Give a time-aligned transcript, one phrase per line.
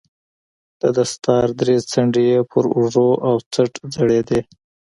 [0.81, 4.41] د دستار درې څنډې يې پر اوږو او څټ ځړېدې.